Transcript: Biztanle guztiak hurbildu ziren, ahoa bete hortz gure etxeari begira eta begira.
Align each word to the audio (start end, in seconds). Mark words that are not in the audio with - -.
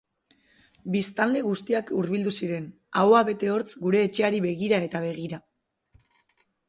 Biztanle 0.93 1.43
guztiak 1.47 1.91
hurbildu 1.99 2.33
ziren, 2.45 2.65
ahoa 3.03 3.21
bete 3.29 3.51
hortz 3.57 3.69
gure 3.85 4.01
etxeari 4.07 4.41
begira 4.47 4.81
eta 4.89 5.03
begira. 5.05 5.41